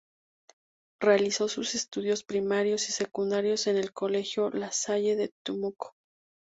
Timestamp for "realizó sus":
0.99-1.75